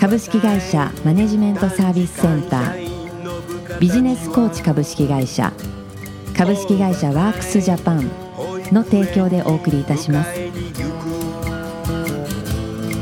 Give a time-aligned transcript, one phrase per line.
[0.00, 3.78] 株式会社マネジメントサービスセンター。
[3.78, 5.52] ビジネスコーチ株式会社。
[6.34, 8.10] 株式会社ワークスジャパン
[8.72, 10.32] の提供でお送りいたします。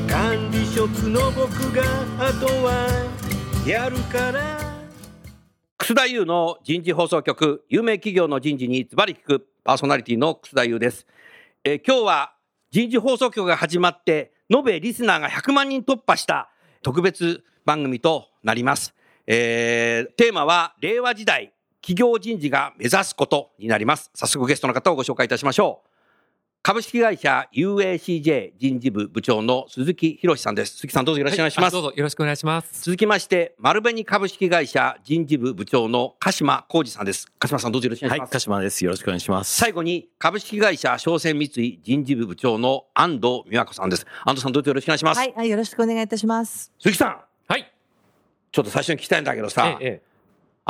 [0.08, 1.84] 管理職の僕が
[2.18, 2.88] あとは
[3.64, 4.58] やるから。
[5.76, 11.06] 楠田優の人事放送局有名企業の人事にズバリ聞くパーソナリティの楠田優です、
[11.62, 12.34] えー今日は
[12.72, 16.50] 人事放送局が始まって延べリスナーが100万人突破した
[16.82, 18.94] 特別番組となります、
[19.26, 24.10] えーテーマは令和時代企業人事が目指すことになります。
[24.14, 25.87] 早速ゲストの方をご紹介いたしましょう。
[26.62, 32.82] 株式会社 UACJ 人事部部長の鈴木博さんです鈴木さんどうぞよろしくお願いします、はあどうぞよろしくお願いします。
[32.82, 37.26] 続きまして、丸紅株式会社人事部部長の鹿島浩二さんです。
[37.38, 38.32] 鹿島さんどうぞよろしくお願いします。
[38.32, 38.84] 鹿島です。
[38.84, 39.56] よろしくお願いします。
[39.56, 44.06] 最後に、株式会社商船三井人事部部長の安藤美和子さんです。
[44.24, 45.18] 安藤さんどうぞよろしくお願いします。
[45.18, 46.72] はい、はい、よろしくお願いいたします。
[46.78, 47.72] 鈴木さん、はい。
[48.52, 50.08] ちょっと最初に聞きたいんだけどえさ、え、ええ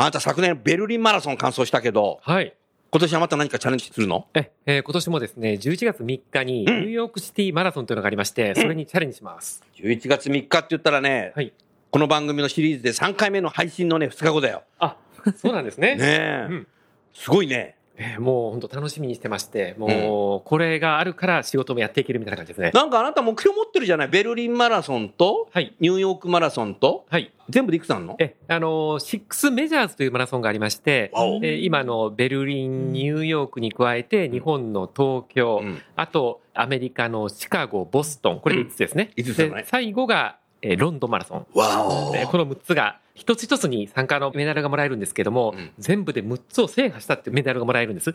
[0.00, 2.54] あなた昨年ベルリンマラソン完走したけど、はい。
[2.90, 4.26] 今年はまた何かチャレンジするの？
[4.32, 9.62] え、えー今年もですね、11月3日にニューヨークシティマラソンというのがありまして、それにチャレンジします。
[9.76, 11.52] ?11 月3日って言ったらね、はい。
[11.90, 14.62] この番組のシリーズで3回目の配信のね、2日後だよ。
[14.78, 14.96] あ、
[15.36, 15.96] そうなんですね。
[15.96, 16.66] ねえ、うん
[17.12, 17.76] すごいね。
[18.00, 22.70] えーもう本当楽しみにしてまして、もうこれがあるから仕事もやっていけるみたいな感じですね。
[22.72, 24.08] なんかあなた目標持ってるじゃない？
[24.08, 25.74] ベルリンマラソンと、はい。
[25.80, 27.32] ニューヨークマラソンと、はい。
[27.50, 28.16] 全部でいくつあるの？
[28.20, 39.10] え、あのー、シックスメジャーズというマラソンがありまして、えー今のベルリン、ニューヨークに加えて、日本の東京、うんあとアメリカのシカゴ、ボストン、これで5つですね。
[39.16, 41.46] うん五つだねで最後が、えーロンドンマラソン。
[41.54, 48.14] わおえーこの6つが、一つ一つに参加のメダルがもらえるんですけども、うん全部で6つを制覇したってメダルがもらえるんです？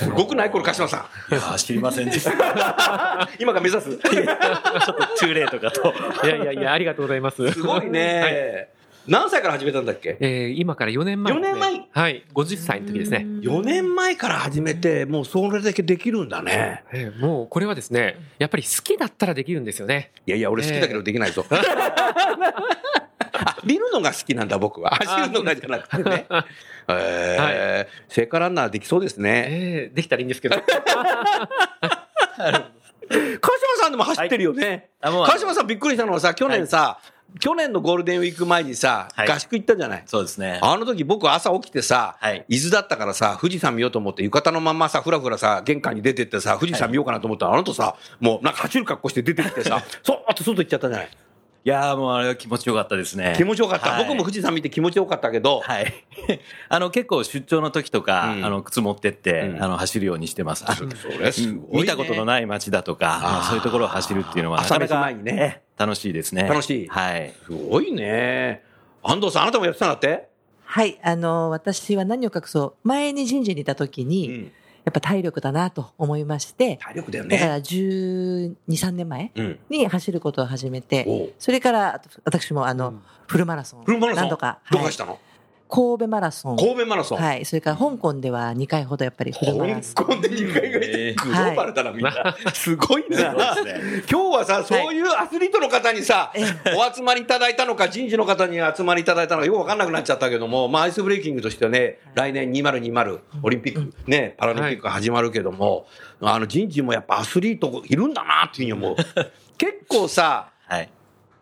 [0.00, 2.30] すごくないこれ鹿島さいやー、知りませんでした。
[2.30, 3.28] ん。
[3.38, 3.90] 今が目指す。
[3.90, 5.92] ちょっとトゥーレートかと。
[6.26, 7.52] いやいやいや、ありがとうございます。
[7.52, 13.26] すごいね、はい何歳から始めたんだっけえー今から4年前、4年前はい、50歳の時ですね。
[13.42, 16.84] ?4 年前から始めて、もうそれだけできるんだね。
[16.92, 20.12] えーもうこれはですね、やっぱり好きだったらできるんですよね。
[20.26, 21.44] いやいや、俺好きだけどできないぞ。
[21.50, 21.56] あ
[23.64, 24.90] 見るのが好きなんだ、僕は。
[24.90, 26.26] 走るのがじゃなくてね。
[26.88, 29.46] えー聖火ランナーできそうですね。
[29.48, 30.56] えーできたらいいんですけど。
[33.10, 34.90] 鹿島さんでも走ってるよね。
[35.00, 37.00] あもう鹿島さんびっくりしたのはさ、去年さ、
[37.38, 40.02] 去年のゴールデンウィーク前にさ、はい合宿行ったじゃない。
[40.06, 40.58] そうですね。
[40.62, 51.08] あの時僕朝起きてさ、はい伊豆だったからさ、富士山見ようと思って浴衣のまんまさ、ふらふらさ、玄関に出てってさ、富士山見ようかなと思ったら、あのとさ、もうなんか走る格好して出てきてさ、 そーっと外行っちゃったじゃない。
[51.62, 53.34] いやー、もうあれは気持ちよかったですね。
[53.36, 53.90] 気持ちよかった。
[53.90, 55.92] はい僕も富士山見て気持ちよかったけど、はい。
[56.70, 60.64] あの、結構出張の時とか、うんあの、靴持ってって、うんあの、走るようにしてます。
[60.66, 61.62] あそれすごい、ね。
[61.82, 65.62] 見たことのない街だとか、まあそういうところを走るっていうのは、朝飯なかなか前にね。
[65.76, 66.44] 楽しいですね。
[66.44, 67.34] 楽しいはい。
[67.44, 68.62] すごいね。
[69.02, 70.28] 安藤さん、あなたもやってたんだって？
[70.64, 74.52] はい、あの、私は何を隠そう、前に人事にいた時に、ん。
[74.84, 77.36] やっぱ体力だなと思いまして、体力だよね。
[77.36, 79.58] だから12、3年前うん。
[79.68, 81.32] に走ることを始めて、おう。
[81.38, 83.02] それから私もあの、うん。
[83.26, 84.22] フルマラソン、フルマラソン？
[84.24, 84.72] 何度か、はい。
[84.72, 85.18] どこ走ったの？
[85.70, 87.18] 神戸マラソン、神戸マラソン。
[87.18, 89.94] はい、それから香港では2回ほどやっぱりフルマラソン。
[89.94, 92.36] 香港で2回ぐらいえーグローバルだな、みんな。
[92.52, 93.32] すごいな。
[93.32, 93.50] 今
[94.04, 96.44] 日はさ、そういうアスリートの方にさ、え
[96.76, 105.86] お集まりいただいたのか、人事の方に集まりいただいたのか、よくわかんなくなっちゃったけども、まあ、アイスブレイキングとしてはね、来年2020オリンピック、ね、パラリンピックが始まるけども、
[106.20, 108.96] あの人事もやっぱアスリートいるんだなっていうふうに思う。
[109.56, 110.88] 結構さ、はい。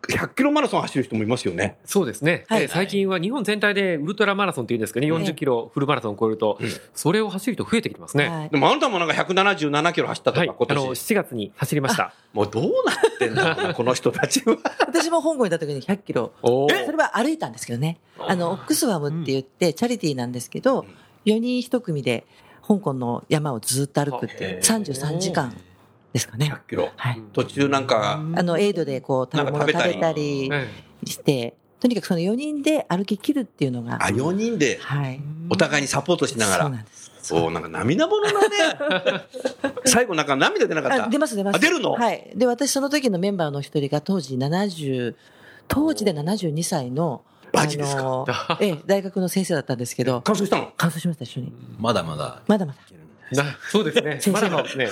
[0.09, 1.77] 100キロマラソン走る人もいますよね。
[1.85, 2.63] そうですね、はい。
[2.63, 6.59] えー最近は日本全体でウルトラマラソンっていうんですかね、40キロフルマラソンを超えると、
[6.93, 8.29] それを走る人増えてきてますね。
[8.29, 8.49] はい。
[8.49, 11.13] でもあなたもなんか177キロ走ったとか、はい、今あの年。
[11.13, 12.13] 7月に走りました。
[12.33, 14.57] もうどうなってんだろうな、 この人たちは。
[14.79, 17.99] 私も香港にいた時に100キロ、それは歩いたんですけどね。
[18.19, 20.85] あの、オックスワムって言って、チャリティーなんですけど、
[21.25, 22.25] 4人1組で
[22.67, 25.55] 香港の山をずっと歩くっていう、33時間
[26.13, 26.51] ですかね。
[26.51, 26.89] 100キロ。
[26.95, 27.21] はい。
[27.33, 30.49] 途中なんか、あの、エイドでこう、食べ物食べたり
[31.05, 35.19] して、とにかくその4人で歩き切るっていうのが、あ、4人ではい。
[35.49, 36.63] お互いにサポートしながら。
[36.63, 37.11] そうなんです。
[37.21, 39.25] そう、なんか涙ものだね。
[39.85, 41.05] 最後なんか涙出なかった。
[41.05, 41.55] あ出ます出ます。
[41.55, 41.91] あ出るの？
[41.91, 42.31] はい。
[42.35, 45.15] で、私その時のメンバーの一人が当時70、
[45.67, 47.21] 当時で72歳の
[47.53, 48.01] マジですか？
[48.01, 48.25] の
[48.59, 50.71] ええ、大学の先生だったんですけど、完走したの？
[50.75, 51.53] 完走しました、一緒に。
[51.77, 52.41] まだまだ。
[52.47, 54.17] まだまだな そうですね。
[54.19, 54.89] 先生もまだまだですね。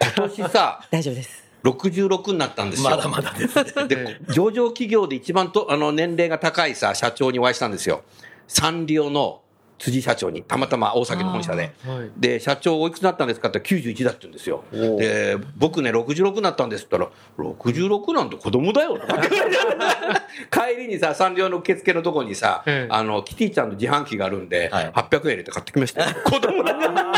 [0.00, 1.44] 今年さ、 大丈夫です。
[1.64, 2.90] 66になったんですよ。
[2.90, 3.88] まだまだです。
[3.88, 8.02] で、上場企業で一番と、あの、年齢が高いさ、社長にお会いしたんですよ。
[8.46, 9.42] サンリオの
[9.78, 11.72] 辻社長に、たまたま大崎の本社で。
[11.86, 12.10] はい。
[12.16, 14.64] で、社長おいくつになったんですかって言ったら91だって言うんですよ。
[14.72, 18.98] で、僕ね、66になったんですって言ったら、66なんて子供だよ
[20.50, 26.16] 帰りにさ、サンリオの受付のとこにさ、ええあの、キティちゃんの自販機があるんで、はい800円入れて買ってきましたよ。
[26.24, 27.12] 子供だから。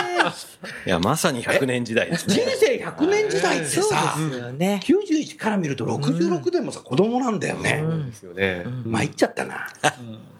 [0.86, 2.52] いや、まさに100年時代です人ね。
[2.60, 4.80] 生100年時代ってそうさ、ですよね。
[4.84, 7.82] 91から見ると66でもさ、子供なんだよね。
[7.82, 8.64] そうですよね。
[8.84, 9.68] 参っちゃったな。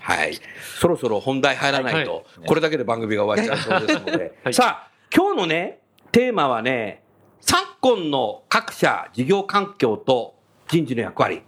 [0.01, 0.39] はい。
[0.79, 4.33] そろそろ本題入らないと、はいこれだけで番組が終わっちゃいそうですので。
[4.43, 5.81] はいさあ、今日のね、
[6.11, 7.03] テーマはね、
[7.41, 10.35] 昨今の各社事業環境と
[10.69, 11.43] 人事の役割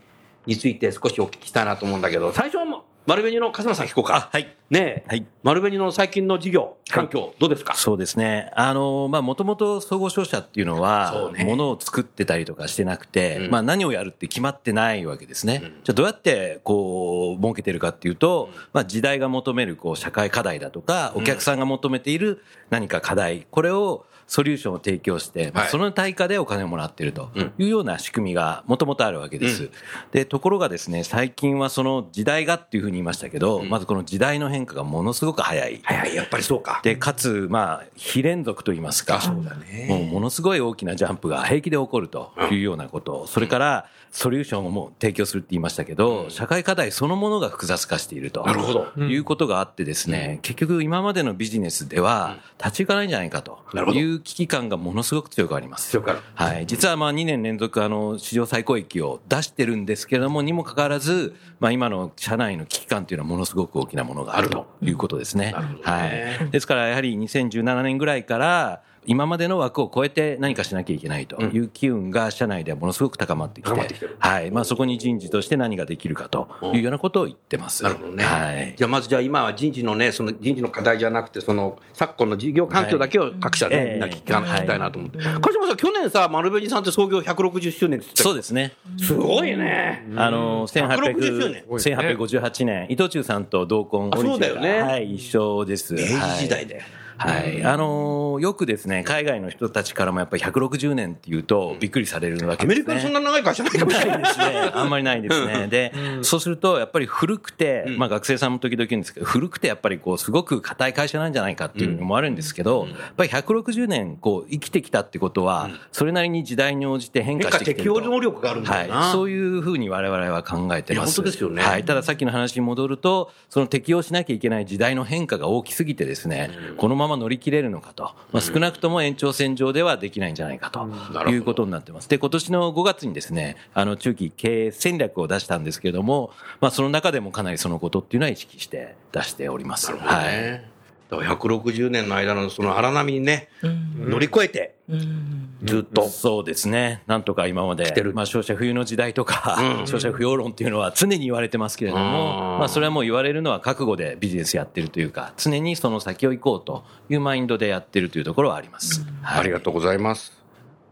[0.47, 4.29] について少しお聞きしたいなと思うんだけど、最初はも丸紅の笠間さん聞こうか。
[4.33, 4.55] はい。
[4.71, 5.27] ねえ、はい。
[5.43, 7.75] 丸紅の最近の事業環境、どうですか？
[7.75, 8.53] そうですね。
[8.55, 13.51] あの、まあ、もともと総合商社っていうのはものを作ってたりとかしてなくて、うん。
[13.51, 15.61] まあ、何をやるって決まってないわけですね。
[15.65, 15.71] うん。
[15.83, 27.53] じゃあどうやって、こう、儲けてるかっていうと、まあ、時代が求める、こう、社会課題だとか、お客さんが求めている何か課題、これを、ソリューションを提供して、その対価でお金をもらっているとうん。
[27.59, 29.65] いうような仕組みがもともとあるわけです。
[29.65, 29.71] うん。
[30.13, 33.69] で、ところがですね、最近はその時代がっていうふうに言いましたけど、うん。
[33.69, 35.81] まずこの時代の変化がものすごく早い。
[35.83, 35.97] はい。
[35.99, 36.81] はい、やっぱりそうか。
[36.83, 39.87] で、かつ、まあ、非連続といいますか、そうだね。
[39.89, 48.45] もうものすごい大きなジャンプが平気で起こるというようなこと、それから、ソリューションをもう提供するって言いましたけど、社会課題そのものが複雑化していると。
[48.45, 53.59] なるほどいうことがあってですね、結局今までのビジネスでは立ち行かないんじゃないかと
[53.93, 55.91] いう危機感がものすごく強くあります。
[55.91, 56.67] 強くあるはい。
[56.67, 65.53] 実はまあ2年連続あの史上最高益を出してるんですけれども、にもかかわらず、まあ今の社内の危機感というのはものすごく大きなものがあるということですね。
[65.53, 66.51] なるほどねはい。
[66.51, 74.51] ですからやはり2017年ぐらいから、今までの枠を超えて何かしなきゃいけないという機運が社内ではものすごく高まってきて、高まってきてるはい。
[74.51, 77.83] まあそこに人事として何ができるかというようなことを言ってます。
[77.83, 78.25] なるほどね。
[78.25, 78.75] はい。
[78.77, 85.19] じゃあまずじゃあ今は人事のね、その人事の課題じゃなくて、その昨今の事業環境だけを各社ね、はいみんな聞き,、たいなと思って。
[85.19, 88.75] 鹿島さん、去年さ、丸紅さんって創業160周年って言ってたそうですね。
[88.99, 90.07] すごいね。
[90.17, 95.95] あの、160 1800 1858年、伊藤忠さんと同婚、あそうだよねはい、一緒です。
[95.95, 96.07] 明治
[96.39, 96.81] 時代だよ。
[96.83, 97.02] はい。
[97.23, 102.85] あのーよくですね、海外の人たちからもやっぱり160年っていうと、びっくりされるわけですね。
[102.85, 104.19] アメリカにそんな長い会社ないかもしれない。
[104.19, 104.45] ですね。
[104.73, 105.67] あんまりないですね。
[105.69, 105.93] で、
[106.23, 118.01] そうすると、やっぱり古くて、まあ学生さんも時々言うんですけど、古くてやっぱりこう、すごく硬い会社なんじゃないかっていうふうに思われるんですけど、やっぱり160年こう、生きてきたってことは、それなりに時代に応じて変変化化してきてると。
[118.01, 119.01] 適応能力があるんだよな。
[119.01, 119.13] はい。
[119.13, 121.17] そういうふうに我々は考えてます。
[121.17, 121.85] 本当ですよねはい。
[121.85, 128.13] たださっきの話に戻ると、その適応しなきゃいけない時代の変化が大きすぎてですね、このまま乗り切れるのかと。
[128.33, 132.09] まあ、少なくとも延長線上ではできないんじゃないかということになってます。
[132.09, 139.93] で、今年の5月にですね、あの、中期経営戦略を出したんですけれども、まあ、その中でもかなりそのことっていうのは意識して出しております。
[139.93, 140.72] はい。
[141.21, 141.27] ね。
[141.27, 146.09] だから160年の間のその荒波にね、うん乗り越えて、うんずっと。
[146.09, 147.03] そうですね。
[147.07, 159.05] なんとか今まで来てる、まあ、勝者冬の時代とか、うん勝者不要論っていうのは常に言われてますけれどうんも、まあ、それはもう言われるのは覚悟でビジネスやってるというか、常にその先を行こうというマインドでやってるというところはあります。
[159.23, 160.33] はいありがとうございます。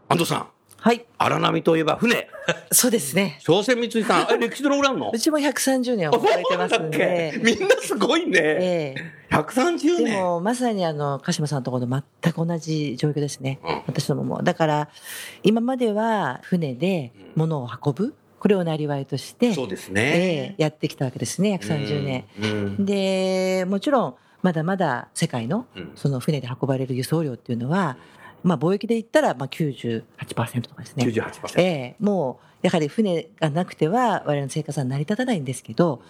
[0.07, 0.47] 安藤さん、
[0.83, 1.05] はい。
[1.19, 2.27] 荒波といえば船。
[2.73, 3.37] そうですね。
[3.39, 5.11] 商船三井さん、え、歴史どのぐらいあるの？
[5.13, 7.39] うちも130年を迎えてますんで。
[7.43, 8.39] みんなすごいね。
[8.41, 10.13] ええ130で年。
[10.23, 13.59] も、まさにあの、鹿島さんのところと全く同じ状況ですね。
[13.63, 14.41] うん私どもも。
[14.41, 14.89] だから、
[15.43, 18.15] 今までは船で物を運ぶ。
[18.39, 20.01] これをなりわいとして、そうですえね。
[20.03, 22.25] えやってきたわけですね、130年。
[22.41, 22.47] う
[22.81, 22.85] ん。
[22.85, 27.97] で、もちろん、まだまだ世界のうん、その船で運ばれる輸送量っていうのは、
[28.43, 31.05] まあ、貿易で言ったら、まあ、98%とかですね。
[31.05, 31.61] 98%。
[31.61, 36.01] ええもう、やはり船がなくては、我々の生活は成り立たないんですけど、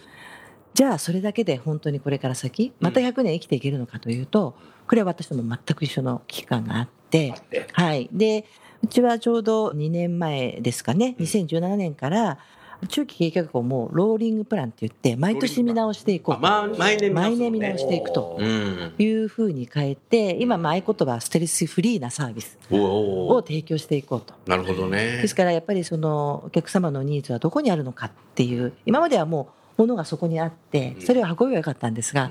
[0.74, 4.56] じゃあ、それだけで本当にこれから先、また100年生きていけるのかというと、
[4.88, 8.10] これは私とも全く一緒の危機感があって、てはい。
[8.12, 8.46] で、
[8.84, 12.40] うちはちょうど2年前ですかね、2017年から、
[12.88, 16.48] 中期経営計画をもうローリングプランって言って、毎年見直していこうと。
[16.48, 18.94] あま毎年毎年見直していくとうん。
[18.98, 23.42] いうふうに変えて、今、まあ合言葉はステルスフリーなサービスおをお。
[23.42, 24.34] 提供していこうと。
[24.48, 25.28] なるほどねで。
[25.28, 32.30] すからやっぱりそのお客様のニーズはどこにあるのかっていう、今まではもう物がそこにあって、それを運べばよかったんですが、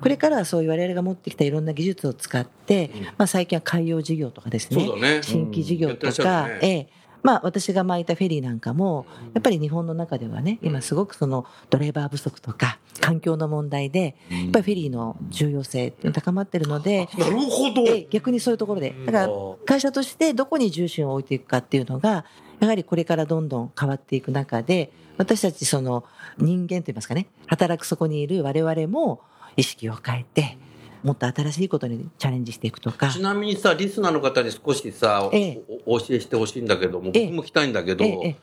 [0.00, 6.88] これからはそういう我々が持ってきたいろんな技術を使って、まあ最近は海洋事業とかですね新規事業とかえ
[7.22, 17.82] まあ私が巻いたフェリーなんかも、やっぱり日本の中ではね、今すごくそのドライバー不足とか、環境の問題で、やっぱりフェリーの重要性高まってるので、なるほど。
[17.86, 18.94] ええ逆にそういうところで。
[19.06, 19.28] だから
[19.64, 22.24] 会社としてどこに重心を置いていくかっていうのが、
[22.60, 26.04] やはりこれからどんどん変わっていく中で、私たちその
[26.38, 29.20] 人間といいますかね、働くそこにいる我々も
[29.56, 30.58] 意識を変えて、
[31.02, 33.08] もっと新しいことにチャレンジしていくとか。
[33.08, 35.62] ちなみにさ、リスナーの方に少しさ、ええ。
[35.86, 38.36] おお教えしてほしいんだけど僕も聞きたいんだけどえ、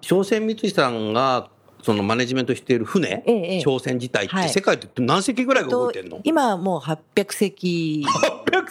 [0.00, 1.50] 商船三井さんが、
[1.82, 3.60] そのマネジメントしている船、ええええ。
[3.60, 4.48] 商船自体って、はい。
[4.48, 6.16] 世界って何隻ぐらいが動いてんの？
[6.16, 8.04] と今はもう800隻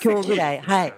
[0.02, 0.60] 強ぐらい。
[0.60, 0.94] はい。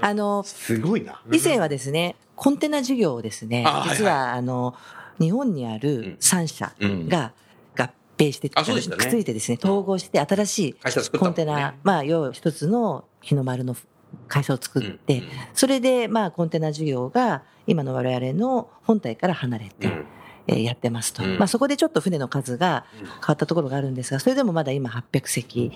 [0.00, 1.22] あの、すごいな。
[1.32, 4.74] 以前はですね、コンテナ事業をですね実はあの、
[5.18, 7.32] 日本にある3社が合
[8.24, 9.04] 併して、あそうでしたね。
[9.04, 10.76] くっついてですね、統合して新しい
[11.18, 13.76] コンテナ、まあ、要は一つの日の丸の
[14.28, 20.06] 会社を作って、うんうんそれで、まあ、コンテナ事業が今の我々の本体から離れて、うん。
[20.46, 21.22] えーやってますと。
[21.22, 21.38] うん。
[21.38, 25.72] まあ、そこでちょっと船の数が変わったところがあるんですが、それでもまだ今800隻。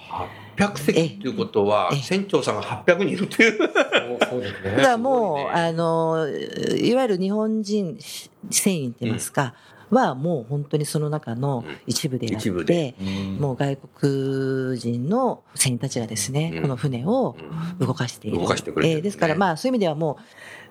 [0.57, 3.71] 800隻っていうことはええ、船長さんが800人いるっていう。
[4.31, 4.77] そうですね。
[4.77, 5.61] ただもう、すごいね。
[5.61, 6.29] あの、
[6.77, 7.99] いわゆる日本人
[8.51, 9.55] 船員って言いますか、
[9.91, 12.95] はもう本当にその中の一部であってで、
[13.39, 16.63] もう外国人の船員たちがですね、うん。
[16.63, 17.37] この船を
[17.79, 18.39] 動かしている。
[18.39, 20.19] 動かしてくれてるえーですからまあそういう意味ではも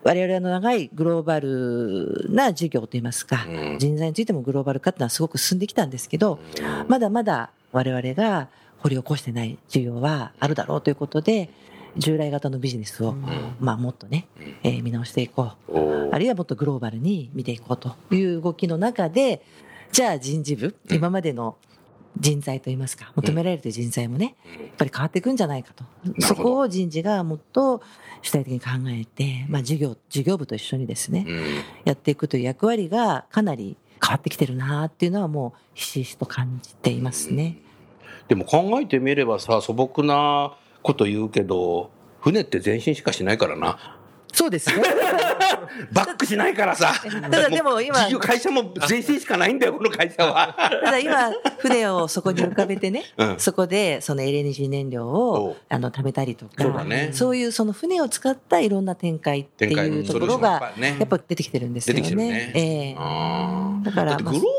[0.04, 3.80] う、我々の長いグローバルな事業といいますか、うん。
[3.80, 6.40] 人材についてもグローバル化っていうのはすごく進んできたんですけど、
[6.88, 11.50] まだまだ我々が掘り起こしてない事業はあるだろうということで、
[11.98, 13.16] 従来型のビジネスを、
[13.60, 14.28] まあもっとね、
[14.64, 16.10] えー見直していこう。
[16.12, 19.42] あるいはもっとグローバルに見ていこうという動きの中で、
[19.92, 21.58] じゃあ人事部、今までの
[22.20, 25.84] 人材といいますか、求められている人材もね、やっぱり変わっていくんじゃないかと。
[26.20, 27.82] そこを人事がもっと
[28.22, 31.44] 主体的に考えて、まあ事業、事業部と一緒にですね、うん。
[31.86, 37.58] やっていくという役割がかなり変わってきてるなっていうのはもうひしひしと感じていますね。
[38.28, 43.98] でも考えてみればさ、素朴なこと言うけど、船って前進しかしないからな。
[44.34, 44.84] そうですね。
[45.92, 46.94] バックしないからさ。
[47.04, 50.56] ただでも今事業会社も前進しかないんだよ、この会社は。
[50.84, 62.02] ただ今、船をそこに浮かべてね、 うんそこでその LNG 燃料をあの貯めたりとか、そうだねそういうその船を使ったいろんな展開っていうところがぱりねやっぱ出てきてるんですよね。
[62.02, 64.50] 出てきてるねええあーだからグローバル化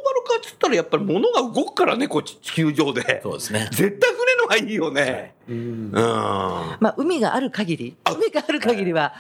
[0.55, 3.21] ったらやっぱり物が動くからね、こっち地球上で。
[3.23, 3.69] そうですね。
[3.73, 5.35] 絶対船の方がいいよね。
[5.49, 5.93] うんうん。
[5.93, 9.15] まあ、海がある限り、海がある限りは、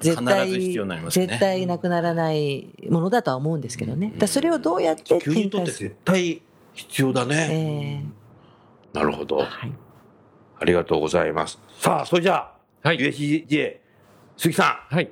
[0.00, 4.12] 絶対、必ず必要になりますね絶対なくならないものだとは思うんですけどね。
[4.18, 6.42] だそれをどうやって地球にとって絶対
[6.74, 8.04] 必要だね。
[8.94, 9.40] えなるほど。
[9.40, 9.72] えはい。
[10.60, 11.58] ありがとうございます。
[11.78, 13.78] さあ、それじゃあ、はい USJ、
[14.36, 15.10] 鈴木さん、はい。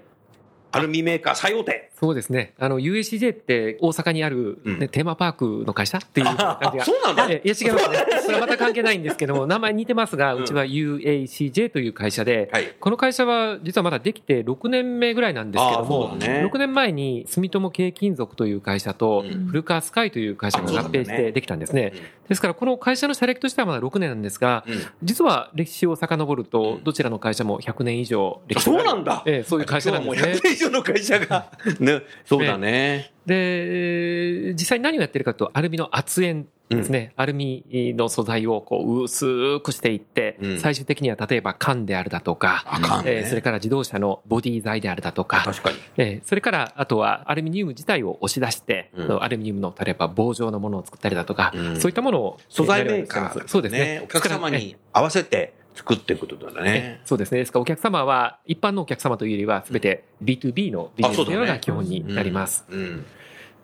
[0.73, 1.90] アルミメーカー最大手。
[2.01, 2.55] そうですね。
[2.59, 6.59] あの、USJ って大阪にある、ねうんテーマパークの会社っていう感じが。
[6.81, 7.99] あそうなんだえいや、違いますね。
[8.23, 12.75] それはまた関係ないんですけども、名前似てますが、うちは UACJ という会社で、はい。
[12.81, 21.93] この会社は実はまだできて6年目ぐらいなんですけどあも、ね6年前に住友軽金属という会社とうん古川スカイという会社が合併してできたんですね。
[22.31, 30.43] ですからこの会社の社歴としてはまだ6年なんですが、うん実は歴史を遡るとどちらの会社も100年以上歴史そうなんだええそういう会社なんですね今日はもう100。
[30.43, 31.47] 年以上の会社が。
[31.81, 31.90] ね、
[32.25, 33.13] そうだね。
[33.27, 37.13] で、実際に何をやってるかというと、アルミの圧煙ですね。
[37.17, 37.65] アルミ
[37.97, 40.61] の素材をこう薄くしていって、うん。
[40.61, 42.65] 最終的には例えば缶であるだとか、
[43.05, 43.11] ね。
[43.11, 45.77] えーそれから自動車のボディ材であるだとか、確かに。
[45.97, 49.23] えーそれからあとはアルミニウム自体を押し出して、うん。
[49.23, 51.81] アルミニウムの例えば棒状のものを作ったりだとか、うん。
[51.81, 54.03] そういったものを素材メーカー、そうですね。
[54.05, 57.01] お客様に合わせて作っていくことだえね。
[57.05, 57.39] そうですね。
[57.39, 62.65] ですからお客様は、一般のお客様というよりは、すべて B2B のビジネスというのが基本になります。
[62.69, 63.05] うん。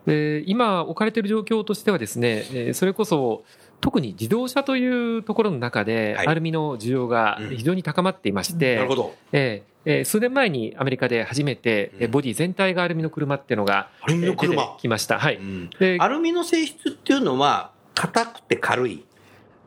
[0.06, 3.44] で今置かれている状況としてはですね、えーそれこそ
[3.80, 9.14] 特に自動車というところの中で、はいアルミの需要が非常に高まっていまして、なるほど。
[9.32, 15.18] えーえー数年前にアメリカで初めて、えーボディ全体がアルミの車っていうのが、出てきました。
[15.18, 15.36] はい。
[15.36, 19.04] うんでアルミの性質っていうのは、硬くて軽い。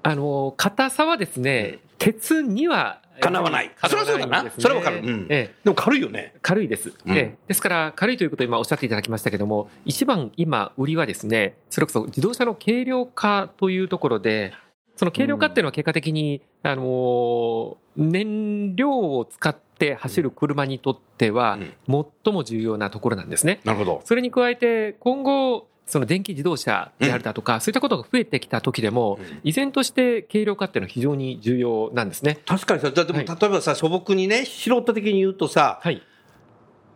[0.10, 4.50] あの、硬さはですね、鉄には、かなわないあそれはそうだな。
[4.58, 5.00] それはわかる。
[5.00, 5.28] うん。
[5.30, 5.56] ええ。
[5.64, 6.36] でも軽いよね。
[6.42, 7.18] 軽いです、うん。
[7.18, 7.38] ええ。
[7.48, 14.54] ですから、軽いということを今おっしゃっていただきましたけども、一番今、売りはですね、それこそ自動車の軽量化というところで、
[14.96, 23.60] その軽量化っていうのは結果的に、あのー燃料を使って走る車にとっては、最も重要なところなんですね。
[23.66, 24.02] なるほど。
[24.06, 29.40] それに加えて、今後、その電気自動車であるだとか、そういったことが増えてきた時でも、うん。
[29.44, 32.40] 依然として軽量化っていうのは非常に重要なんですね。
[32.46, 33.28] 確かにさ、だってもはい。
[33.28, 36.02] 例えばさ、素朴にね、素人的に言うとさ、はい。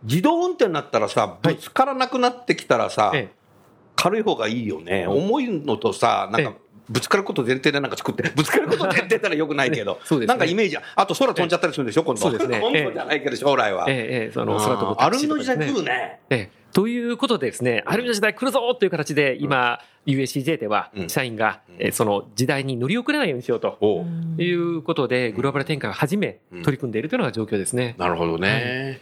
[0.04, 3.44] 自動運転になったらさ、ぶつからなくなってきたらさ、ええ。
[3.96, 5.06] 軽い方がいいよね。
[5.06, 10.26] 重いのとさ、なんかえ、ぶつかること前提でなんか作って、 ぶつかること前提ならよくないけど、 ね。
[10.26, 12.20] なんかイメージ、あと空飛んじゃったりするんでしょ、今度。
[12.20, 13.86] そうですね本当じゃないけど、将来は。
[13.88, 13.96] ええ。
[13.96, 14.32] ええ。
[14.32, 16.20] その空飛ぶアルミの時代タクシーとかですね。
[16.28, 16.44] 来るね。
[16.44, 21.08] ええということでですね、アルミの時代来るぞという形で、今、USCJ ではうん。
[21.08, 23.78] 社員が、えーその時代に乗り遅れないようにしようと。
[24.38, 26.62] いうことで、グローバル展開をはじめうん。
[26.64, 27.94] 取り組んでいるというのが状況ですね。
[27.96, 28.98] なるほどね。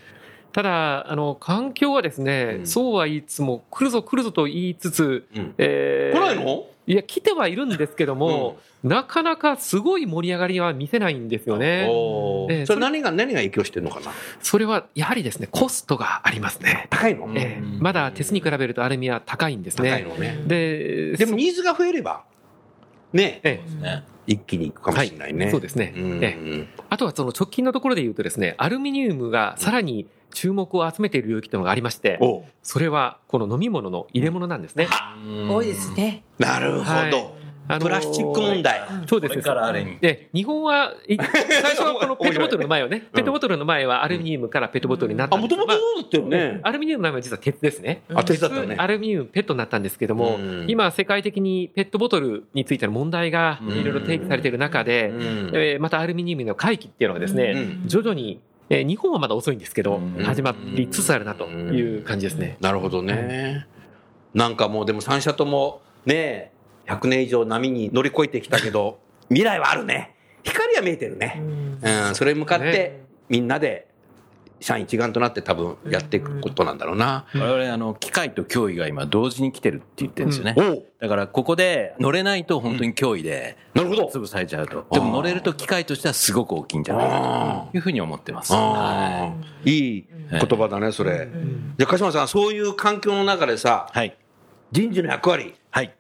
[0.53, 2.67] ただ、あの、環境はですね、うん。
[2.67, 5.55] そうは言いつつも、来るぞ来るぞと言いつつ、うん。
[5.59, 6.67] えー来ないの？
[6.85, 11.89] いや、来てはいるんですけども、なかなかすごい盛り上がりは見せないんですよね。
[12.51, 14.11] ええそれ何が、何が影響してるのかな？
[14.41, 16.89] それはやはりですね、コストがありますね。
[16.91, 17.33] 高いの？
[17.37, 20.09] ええまだ鉄に比べるとアルミは高いんです高いね。
[20.09, 20.43] のね。
[20.47, 22.25] で、でもニーズが増えれば、
[23.13, 23.83] ね、ええ。
[23.83, 25.45] ね一気にいくかもしれないね。
[25.45, 25.53] はい。
[25.53, 25.93] そうですね。
[25.97, 26.21] ん。
[26.23, 26.67] え。
[26.91, 32.19] あとはその直近のところで言うとですね、アルミニウムがさらに注目を集めている領域というのがありまして、
[32.63, 34.89] それはこの飲み物の入れ物なんですね。
[35.49, 36.25] 多いですね。
[36.39, 37.43] なるほはいど。
[37.69, 38.81] あのープラスチック問題。
[39.09, 39.43] そうですね。
[39.43, 41.27] からあれにで、日本は、い最
[41.77, 46.61] 初はこの ペットボトルの前はね、ペットボトルの前はアルミニウムからペットボトルになったあ、んですもともとそうだったよね。
[46.65, 48.03] アルミニウムの前は実は鉄ですね。
[48.13, 48.87] あ、手伝ったよねア。
[48.89, 57.53] ルミニウムペットになったんですけども、うん今世界的にペットボトルについての問題がうんいろいろ提起されている中で、うんえーまたアルミニウムの回帰っていうのがですね、
[57.85, 58.41] うん徐々に、
[58.73, 62.57] えー日本はまだ遅いんですけど、うん始まりつつあるなという感じですね。
[62.61, 63.67] なるほどね。
[64.33, 66.53] なんかもうでも3社ともね、
[66.87, 68.99] 100年以上波に乗り越えてきたけど、
[69.29, 70.15] 未来はあるね。
[70.43, 71.43] 光は見えてるね。
[71.83, 73.89] うん、それに向かってねみんなで
[74.63, 77.27] 社員一丸となって多分やっていくことなんだろうな。
[77.35, 80.87] 我々あの機械と脅威が今同時に来てるって言ってるんですよね、おう。
[81.01, 84.09] だからここで乗れないと本当に脅威でなるほど。
[84.09, 84.87] 潰されちゃうと。
[84.93, 87.17] でも乗れると機械としてはすごく大きいんじゃないか
[87.67, 88.55] あというふうに思ってます。
[88.55, 91.29] あはーいい言葉だね、それ。
[91.77, 94.17] じゃあ、鹿島さん、そういう環境の中でさ、いはい、
[94.71, 95.93] 人事の役割、はい、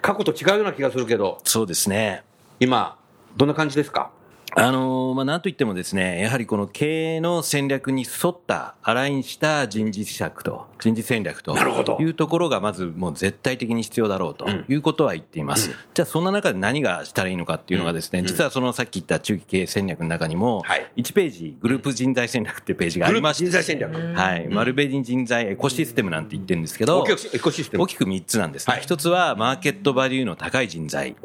[0.00, 2.22] 過去と違うような気がするけど、そうですね。
[2.60, 2.96] 今、
[3.36, 4.10] どんな感じですか？
[4.54, 11.96] あのーまあ、なんといってもですね、やはりこの経営の戦略に沿った、アラインした人事施策と、人事戦略となるほど。
[12.00, 15.70] いうところがまずもう絶対的に必要だろうということは言っています。
[15.94, 24.18] じゃあそんな中で何がしたらいいのかっていうのがですね、実はそのさっき言った中期経営戦略の中にもはい、1ページ、グループ人材戦略っていうページがありまして、グループ人材戦略。
[24.18, 27.84] はい、丸紅人材エコシステムなんて言ってるんですけど、大きくエコシステム。
[27.84, 28.74] 大きく3つなんですね。
[28.74, 28.82] はい。
[28.82, 31.16] 一つはマーケットバリューの高い人材。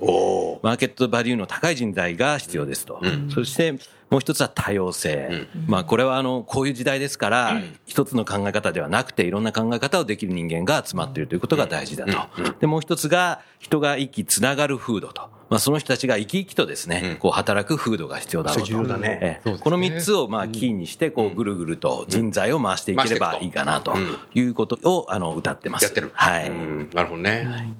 [0.62, 3.02] マーケットバリューの高い人材が必要ですと。
[3.34, 3.73] そして、
[4.10, 5.47] もう一つは多様性。
[5.67, 12.13] まあ、これはあの、こういう時代ですから、一つの考え方ではなくて、いろんな考え方をできる人間が集まっているということが大事だと。
[12.62, 15.23] で、もう一つが、人が生きつながる風土と。
[15.49, 18.65] まあ、その人たちが生き生きとですね、こう、働く風土が必要だろうと。
[18.65, 23.93] それ重要だねええこの三つをまあキーにして、こう、ぐるぐると人材を回していければいいかなと
[24.34, 25.84] いうことを、あの、歌ってます。
[25.84, 26.12] やってる。
[26.13, 26.49] はい。
[26.49, 27.73] うんなるほどね。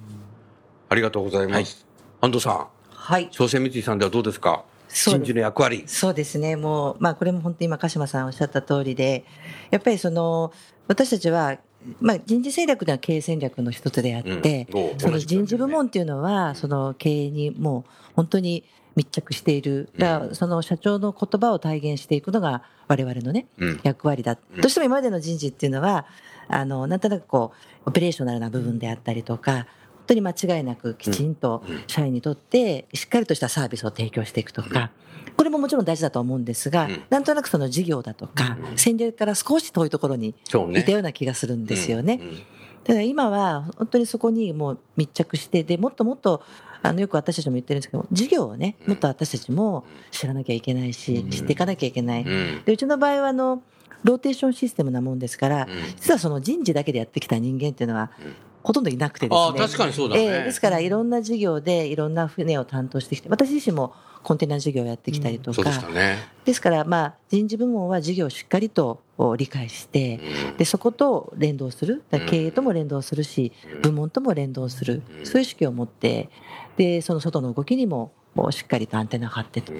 [0.90, 1.86] ありがとうございます。
[2.20, 3.28] 安藤さん、はい。
[3.30, 4.64] 朝鮮三井さんではどうですか？
[4.88, 5.84] そう人事の役割。
[5.86, 6.56] そうですね。
[6.56, 9.24] もう、まあ、これも本当に今、鹿島さんおっしゃった通りで、
[9.70, 10.52] やっぱりその、
[10.86, 11.58] 私たちは、
[12.00, 18.64] まあ、人事戦略では経営戦略の一つであって、うんおその人事部門っていうのは、その経営にもう本当に
[18.96, 19.88] 密着している。
[19.96, 24.34] だからその社長の言葉を体現していくのが我々のね、うん役割だ。
[24.34, 26.06] どうしても今までの人事っていうのは、
[26.48, 27.52] あの、なんとなくこ
[27.86, 29.66] う、オペレーショナルな部分であったりとか、本
[30.08, 34.90] 当に間違いなくきちんと社員にとってしっかりとしたサービスを提供していくとか、
[35.36, 37.02] これももちろん大事だと思うんですが、うん。
[37.10, 42.20] なんとなくその事業だとか、戦略から少し遠いところにいたような気がするんですよね。
[42.84, 46.42] ただ今は本当にそこにもう密着して、で、もっともっと、
[46.82, 52.22] あの、よく私たちも言ってるんですけど、事業をね、もっと私たちも知らなきゃいけないし、知っていかなきゃいけない。
[52.22, 52.62] うん。
[52.64, 53.62] で、うちの場合は、あの、
[54.04, 55.68] ローテーションシステムなもんですから、ん。
[55.96, 58.10] 実はその人事だけでやってきた人間っていうのは、
[58.62, 59.58] ほとんどいなくてですね。
[59.58, 63.92] 確かにそうだねええですから、いろんな事業でいろんな船を担当してきて、私自身も
[64.22, 66.18] コンテナ事業をやってきたりとか、そうでしたね。
[66.44, 70.20] ですから、まあ、人事部門は事業をしっかりとお理解して、
[70.56, 72.02] で、そこと連動する。
[72.28, 75.02] 経営とも連動するし、部門とも連動する。
[75.24, 76.28] そういう意識を持って、
[76.76, 78.12] で、その外の動きにも、
[78.50, 79.72] しっかりとアンテナを張ってと。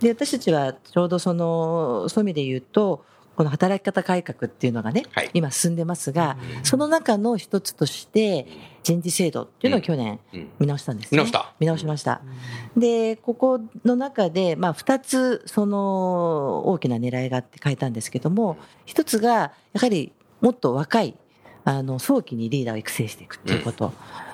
[0.00, 3.04] で、私たちはちょうどその、そういう意味で言うと、
[3.36, 8.46] この働き方改革っていうのがね、はい今進んでますが、その中の一つとして、
[8.82, 11.18] 人事制度っていうのを去年うん見直したんですね。
[11.18, 12.20] 見直した見直しました。
[12.76, 21.16] で、ここの中で、まあ、二つ、その、大きな狙いがあって変えたんですけども、一つが、やはり、もっと若い、
[21.64, 23.92] あの、早期にリーダーを育成していくっていうこと。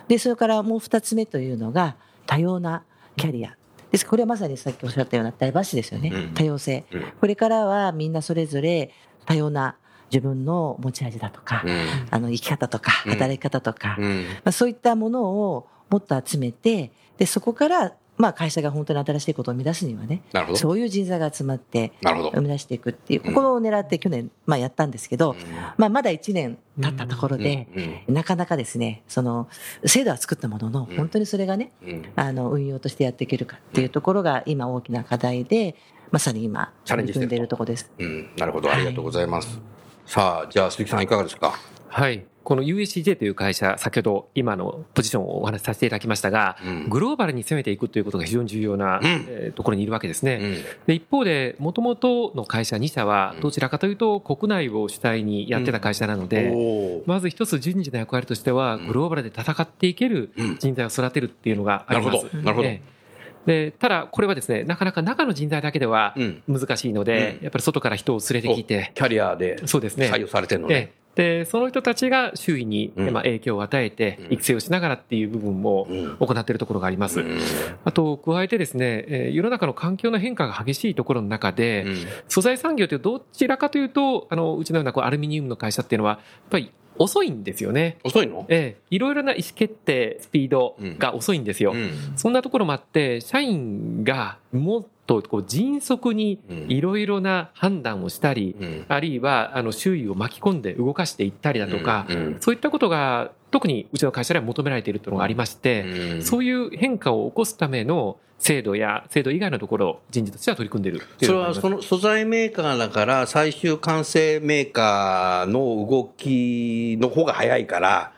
[0.08, 2.82] で、それからもう二つ目というのが、多様な
[3.16, 3.56] キャリア。
[3.90, 4.06] です。
[4.06, 6.10] これはまさにさっきおっしゃったようなダイバーシですよね。
[6.12, 7.04] うん多様性うん。
[7.20, 8.92] これからはみんなそれぞれ
[9.26, 9.76] 多様な
[10.10, 20.58] 自分の持ち味だとか、うんあの生き方とかうん働き方とか、まうんあ、そういったものをもっと集めてでそこからまあ会社が本当に新しいことを生み出すにはねなるほど。
[20.58, 22.30] そういう人材が集まってなるほど。
[22.32, 23.34] 生み出していくっていううん。
[23.34, 25.34] ここを狙って去年、まあ、やったんですけど、
[25.78, 27.68] まあ、まだ1年経ったところで、
[28.06, 28.14] うん。
[28.14, 29.48] なかなかですねその
[29.86, 30.96] 制度は作ったもののうん。
[30.96, 32.04] 本当にそれがねうん。
[32.14, 35.74] あの運用としてやっていけるかっていうところが今大きな課題で
[36.10, 37.26] まさに今チャレンジしてると。
[37.26, 37.90] 取り組んでいるところです。
[37.98, 38.30] うん。
[38.36, 38.70] なるほど。
[38.70, 39.60] ありがとうございます、
[40.06, 41.54] さあじゃあ鈴木さんいかがですか？
[41.88, 42.26] はい。
[42.42, 46.88] この USCJ という会社、先ほど今のポジションをお話しさせていただきましたが、うん。
[46.88, 49.04] グローバルに攻めていくということが非常に重要な、うん。
[49.28, 50.38] えーところにいるわけですね。
[50.40, 50.54] うん。
[50.86, 60.56] で一方で、もともとの会社2社は、どちらかというと国内を主体にやってた会社なので、まず一つ人事の役割としては、グローバルで戦っていけるうん。
[60.58, 62.16] 人材を育てるっていうのがあります。
[62.16, 62.68] なるほどなるほど。
[62.68, 63.00] ええ。
[63.46, 67.44] でただ、これはですね、なかなか中の人材だけではうん難しいので、うん。
[67.44, 70.10] やっぱり外から人を連れてきて、キャリアでそうですね。
[70.10, 73.10] 採用されてるのね、ええで、その人たちが周囲に、うん。
[73.12, 76.16] まあ、影響を与えてうん、育成をしながらっていう部分もうん。
[76.16, 77.20] 行っているところがあります。
[77.20, 77.38] うん。
[77.84, 81.96] あと、加えてですね、えー世の中の環境の変化が激しいところの中で、うん。
[82.28, 87.96] 素材産業ってどちらかというと、あの、うちのようなこうアルミニウムの会社っていうのは、やっぱり遅いんですよね。
[88.04, 88.44] 遅いの？
[88.50, 91.72] ええ、いろいろな意思決定、スピードが遅いんですよ。
[91.72, 91.90] うん。
[92.14, 98.84] そんなところもあって、社員がもっとこう迅速にいろいろな判断をしたり、うん。
[98.86, 102.16] あるいはあの周囲を巻き込んで動かしていったりだとか、うん。
[102.16, 102.36] うん。
[102.40, 106.22] そういったことが特にうちの会社では求められているというのがありまして、うん。
[106.22, 118.12] そういう変化を起こすための制度や制度以外のところを人事としては取り組んでいるそうれはその素材メーカーだから最終完成メーカーの動きの方が早いから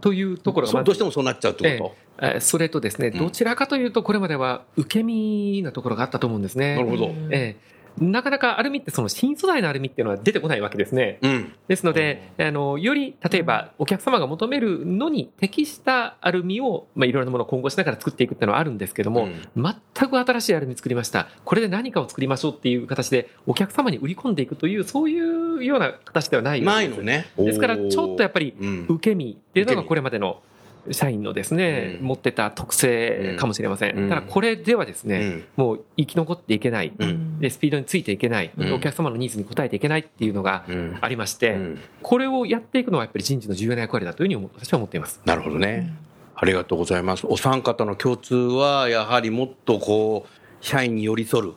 [0.00, 3.18] というところがどうしてもそうなっちゃうってこえーそれとですね、うん。
[3.18, 6.76] どちらかというとこれまでは受け身なところがあったと思うんですと、ね。
[6.76, 11.18] なるほど、ええなかなかアルミってその新素材のアルミっていうのは出てこないわけですね。
[11.22, 11.52] うん。
[11.68, 19.74] ですので、あの、より、例えば、お客様が求めるのに適したアルミを、まあ、いろいろなものを混合しながら作っていくっていうのはあるんですけども、全
[20.08, 21.28] く新しいアルミ作りました。
[21.44, 26.66] これで何かを作りましょうっていう形で、お客様に売り込んでいくという、そういうような形ではないです。
[26.66, 27.26] ないのね。
[27.36, 28.86] ですから、ちょっとやっぱり、うん。
[28.88, 30.42] 受け身っていうのがこれまでの
[30.90, 32.06] 社員のですね、うん。
[32.06, 33.98] 持ってた特性かもしれません。
[33.98, 34.08] うん。
[34.08, 35.44] ただ、これではですね、うん。
[35.56, 36.92] もう生き残っていけない。
[36.98, 37.38] うん。
[37.40, 38.72] で、スピードについていけない、うん。
[38.74, 40.98] お客様のニーズに応えていけないっていうのがうん。
[41.00, 41.78] ありまして、うん。
[42.02, 45.20] これをやっていくのはやっぱり人事の重要な役割だというふうに思私は思っています。
[45.24, 45.92] なるほどね、
[46.34, 47.26] ありがとうございます。
[47.26, 51.52] お三方の共通はやはりもっとこう社員に寄り添う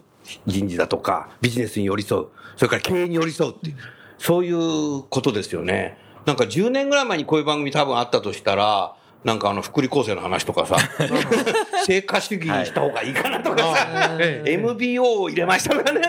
[0.46, 2.28] 人事だとかビジネスに寄り添う。
[2.56, 3.78] それから経営に寄り添うっていう
[4.18, 5.98] そういうことですよね。
[6.26, 10.78] なんか10年ぐらい前にこういう番組多分あったとしたらなんかあの福利厚生の話とかさ
[11.86, 16.02] 成果主義にした方がいいかなとかさ、ええ MBO を入れましたとかね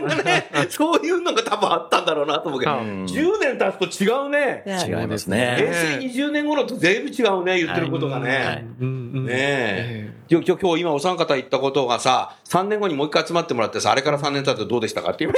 [0.69, 5.73] そういうのが多分あったんだろうなと思うけど、うん10年経つと違うね違います平ね。
[6.01, 10.15] 成20年頃と全部違うね言ってることがね、はいうんうんねええ。
[10.31, 15.33] 今日、今日今お三方言ったことがさ、3年後にもう一回集まってもらってさ、あれから3年経ってどうでしたかっていう。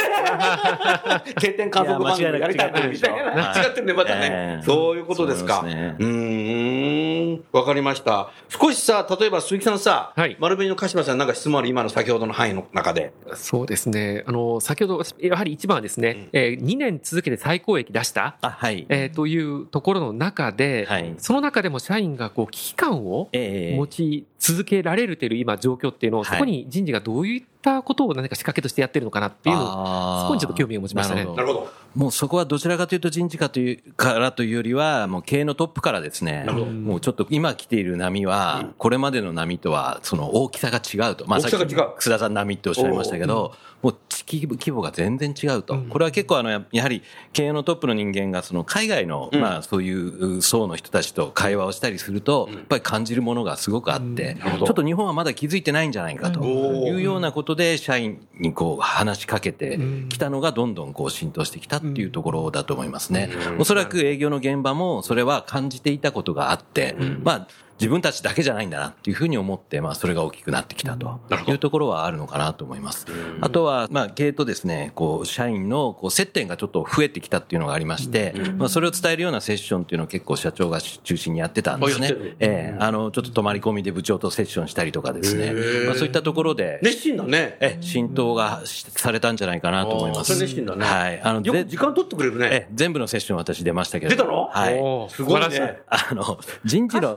[1.41, 3.43] 定点観測番組やりたいなみたいな。
[3.43, 4.59] はい 違ってんね、またねえ。
[4.61, 5.61] えそういうことですか。
[5.63, 7.45] そうねん。
[7.53, 8.31] わかりました。
[8.49, 11.69] 少しさ、例えば鈴木さんさ、はい丸紅の鹿島さんなんか質問ある？
[11.69, 13.13] 今の先ほどの範囲の中で。
[13.35, 14.23] そうですね。
[14.27, 18.87] あの、先ほど、やはり一番はですね、えー2年続けて最高益出した、あ、はい。
[18.89, 21.15] えーというところの中で、はい。
[21.19, 23.77] その中でも社員がこう危機感をええ。
[23.77, 26.39] 持ち続けられるという今状況っていうのを、はい。
[26.39, 27.47] そこに人事がどういった
[27.83, 31.25] ことを何か仕掛けとしてやってるのかなっていうのを、そこにちょっと興味を持ちましたね。
[31.25, 31.69] なるほど。
[31.95, 36.67] もうそこはどちらかというと人事かというからというよりは、もう経営のトップからですね、なるほど。
[36.67, 41.27] もうちょっと今来ている波は、これまでの波とはその大きさが違うと。
[41.27, 45.79] まあ大きさが違うさっき楠田さん波っておっしゃいましたけど、もう規模規模が全然違うと。
[45.91, 47.03] これは結構あの、ややはり
[47.33, 63.31] 経営のトップの人間がその海外の、まあそういう層の人たちと会話をしたりすると、やっぱり感じるものがすごくあって、ちょっと日本はまだ気づいてないんじゃないかというようなことで、社員にこう話しかけてきたのがどんどんこう浸透してきたっていうところだと思いますね。
[63.59, 73.07] おそらく営業の現場もそれは感じていたことがあって、まあ自分たちだけじゃないんだなっていうふうに思って、まあそれが大きくなってきたというところはあるのかなと思います。
[73.41, 82.15] あとは、まあ経営とですね、こう社員のこう接点がちょっと増えてきたっていうのがありまして、まあそれを伝えるようなセッションっていうのを結構社長が中心にやってたんですね。
[82.39, 85.53] ええあの、ちょっと泊まり込みで部長とセッションしたりとかですね、
[85.87, 87.57] まあそういったところで、熱心だね。
[87.61, 90.33] え、浸透がしされたんじゃないかなと思います。
[90.41, 91.21] 熱心だねはい。
[91.21, 92.49] あの、時間取ってくれるね。
[92.51, 94.11] え、全部のセッション私出ましたけど。
[94.11, 94.49] 出たの？
[94.51, 95.11] はい。
[95.11, 95.83] すごいね。
[95.89, 97.17] あの、人事の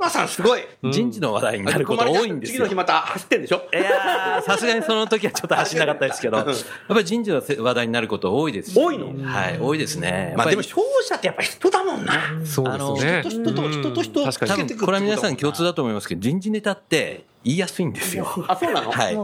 [0.50, 0.92] ごいごい。
[0.92, 2.76] 人事の話題になること多いんですよ次の日。
[2.76, 3.68] また走ってんでしょ？
[3.74, 6.46] いやーさすがにその時はちょっと走らなかったですけど、やっ
[6.88, 9.14] ぱり人事の話題になること多いですし多いの？
[9.24, 10.34] はい、多いですね。
[10.36, 12.14] まあでも消費者ってやっぱ人だもんな。
[12.46, 13.24] そうですね。
[13.30, 18.28] 人と人と人と人を確かに多分これは皆さん共通だと思いますけど、人事ネタって言いやすいんですよ。
[18.48, 18.92] あ、そうなの？
[18.92, 19.16] はい。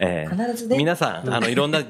[0.00, 0.34] ええ。
[0.34, 0.76] 必ずね。
[0.76, 1.80] 皆さん、あの、いろんな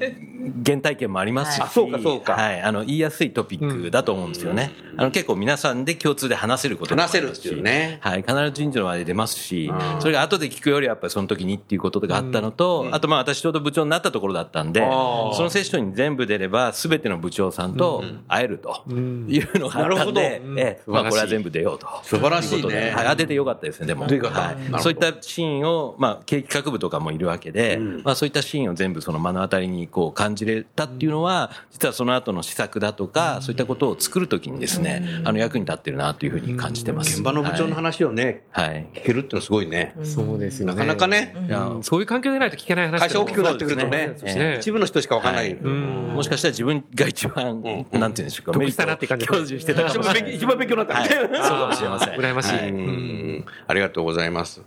[0.65, 2.33] 原体験もありますし、は いあそうかそうか。
[2.33, 4.71] はい、あの、言いやすいトピックだと思うんですよね。
[4.95, 7.21] あの、結構皆さんで共通で話せることもありますし。
[7.21, 7.97] 話せるっていうね。
[8.01, 20.21] はい、必ず人事の話で出ますし、それが後で聞くよりはやっぱりその時にっていうことがあったのと、あとまあ私ちょうど部長になったところだったんで、そのセッションに全部出れば、すべての部長さんと会えるというのがあったんで、なるほど。
[20.21, 21.87] ええまあこれは全部出ようと。
[22.03, 22.59] 素晴らしいね。
[22.59, 22.91] うことで。
[22.91, 24.05] はい、当ててよかったですね、でも。
[24.05, 24.81] はい。
[24.81, 37.15] そういったシーンを、まあ、経営企画部とかもいるわけで、まあそういったシーンを全部その目の当たりにこう感じれたっていうのは、実はその後の施策だとか、そういったことを作るときにですね、あの役に立ってるなというふうに感じてます。
[37.17, 38.69] 現場の部長の話をね、はい。
[38.69, 38.87] はい。
[38.93, 39.93] 聞けるってのはすごいね。
[40.03, 40.73] そうですよね。
[40.73, 45.53] なかなかね、いやそういう環境でないと聞けない話会社大きくなってくるとねね、一部の人しかわかんない。
[45.55, 50.21] もしかしたら自分が一番、なんて言うんでしょうか、得したなって感じ享受してたか一もしれない。
[50.21, 51.09] 番勉強一番勉強になったはい。
[51.09, 51.15] ね。
[51.15, 52.13] そうかもしれません。
[52.19, 54.61] 羨ましいはうんありがとうございます。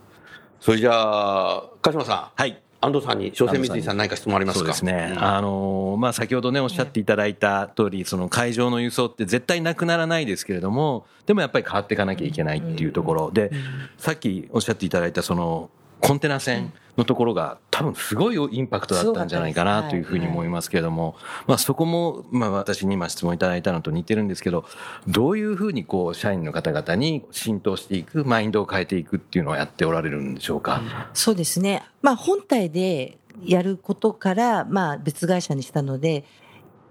[0.60, 2.40] それじゃあ、鹿島さん。
[2.40, 2.60] はい。
[2.80, 4.60] 安藤さんに、商船三井さん何か質問ありますか？
[4.60, 5.14] そうですね。
[5.16, 13.50] あのーまあ、先ほどね、おっしゃっていただいた通り、その会場の輸送って絶対なくならないですけれども、でもやっぱり変わっていかなきゃいけないっていうところで、
[13.98, 24.64] さっきおっしゃっていただいたその、コンテナ船のところが多分すごいインパクトだったんじゃないかなというふうに思いますけれども、まあそこも、まあ私に今質問いただいたのと似てるんですけど、
[25.06, 30.80] どういうふうにこう、社員の方々に浸透していく、マインドを変えていくっていうのをやっておられるんでしょうか？
[31.12, 31.82] そうですね。
[32.02, 36.24] まあ本体でやることから、まあ別会社にしたので、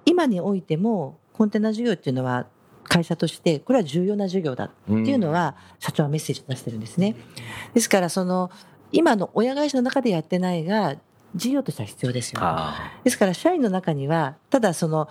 [0.06, 2.46] 今においてもコンテナ事業っていうのは
[2.84, 7.15] 会社として、これは重要な事業だっていうのは、社長はメッセージを出してるんですね。
[7.74, 8.52] ですから、その、
[8.91, 10.95] 今の親会社の中でやってないが、
[11.36, 12.39] 事業としては必要ですよ。
[12.41, 15.10] あですから、社員の中には、ただその、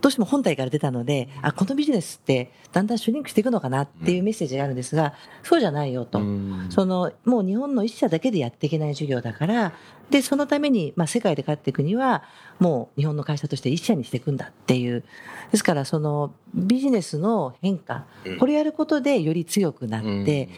[0.00, 6.20] どうしても本体から出たので、あ、このビジネスってだんだんシュリンクしていくのかなっていうメッセージがあるんですが、そうじゃないよと。
[6.68, 9.72] その、もう日本の一社だけでやっていけない事業だから、
[10.10, 12.22] で、そのために、まあ世界で勝っていくには、
[12.58, 15.04] もう日本の会社として一社にしていくんだっていう。
[15.50, 18.04] ですから、そのビジネスの変化、
[18.38, 20.50] これやることでより強くなって、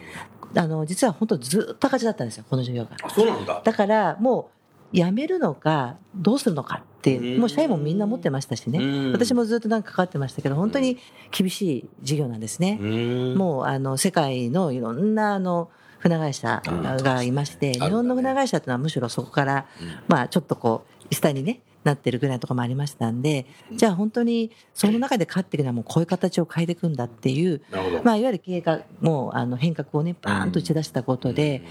[0.55, 2.91] あの、実は本当ずっと赤字だったんですよ、この事業が。
[3.03, 3.61] あ、そうなんだ。
[3.63, 4.49] だから、も
[4.93, 9.11] う、辞めるのか、どうするのかって、うんもう社員もみんな持ってましたしねうん。
[9.13, 10.97] 私もずっとなんか関わってましたけど、本当に
[11.31, 12.75] 厳しい事業なんですね。
[12.75, 19.65] ももう、あの、世界のいろんな、あの、船会社がいまして、うん日本の船会社っていうのはむしろそこから、
[20.07, 27.61] まあ、ちょっとこう、下にね、なってるぐらいのところもありましたんで、じゃあ本当に、その中で勝っていくのはもうこういう形を変えていくんだっていう。
[28.03, 31.63] まあ、いわゆる経営が、もう、あの、変革をね、バーンと打ち出したことで、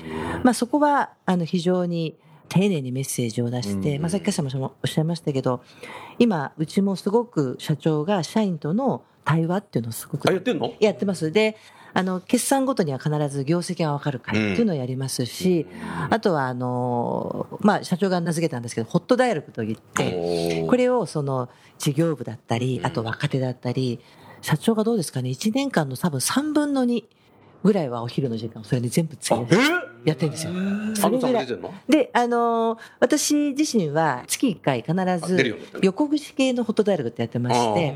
[0.42, 2.16] まあ、そこは、あの、非常に
[2.48, 5.62] 丁寧にメッセージを出して、まあ、さっきさんもおっしゃいましたけど、
[6.18, 10.72] 今、うちもすごく社長が社員との対話っていうのをすごくあ、やってんの？
[10.80, 11.32] やってます。
[11.32, 11.56] で、
[11.92, 15.66] あの、決算ごとには必ず業績がわかる会っていうのをやりますし、
[16.08, 24.00] あとは、あの、まあ、社長が名付けたんですけど、ホットダイアログといって、これをその事業部だったり、あと若手だったり、
[24.40, 27.04] 社長がどうですかね、1年間の多分3分の2
[27.62, 30.52] ぐらいはお昼の時間をそれに全部費やしてやってるんですよ。
[30.52, 32.00] 安それぐらい藤さんも出て。
[32.00, 32.04] んの？
[32.04, 37.94] で、あのー私自身は月1回必ず横串系のホットダイアログってやってまして、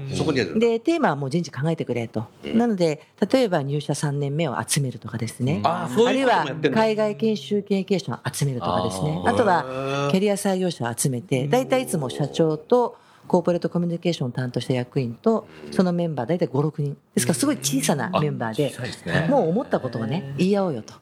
[0.58, 2.26] で、テーマはもう人事考えてくれと。
[2.44, 5.60] なので、例えば入社3年目を集めるとかですね。
[5.64, 9.22] あーそういうこともあるいは海外研修経験者を集めるとかですね。
[9.24, 12.96] あとはキャリア採用者を集めて、大体いつも社長と
[13.26, 16.96] コーポレートコミュニケーションを担当した役員と、そのメンバー大体5、6人。
[17.14, 20.94] ですからすごい小さなメンバーで、もう思ったことをね、言い合おうよと。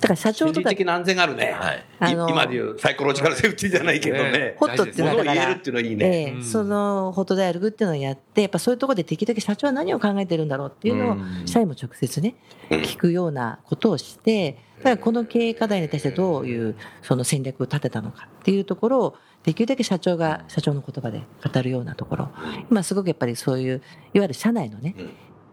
[0.00, 1.52] だから社長心とか、理的な安全があるね。
[1.52, 1.84] はい。
[1.98, 4.54] あのい今でいうサイコロジカルセーフティーじゃないけどね。
[4.58, 6.06] ホットっていうのはだから、物を言えるっていうのはいいね。
[6.06, 12.34] ええそのホットダイアログっていうのをやって、やっぱそういうところでできるだけ社長は何を考えてるんだろうっていうのを社員も直接ね、
[12.70, 22.28] 聞くようなことをして、だからこの経営課題に対してどういうその戦略を立てたのかっていうところを、できるだけ社長が社長の言葉で語るようなところ、
[22.70, 24.94] 今すごくやっぱりそういう、いわゆる社内のね、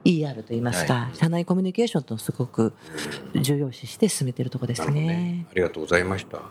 [0.04, 2.74] ER といいますか、社内コミュニケーションとすごく
[3.36, 5.08] 重要視して進めてるところですね。
[5.08, 5.46] ね。
[5.52, 6.42] ありがとうございました。